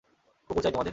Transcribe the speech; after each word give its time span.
কুকুর 0.49 0.61
চাই 0.63 0.71
তোমাদের? 0.71 0.89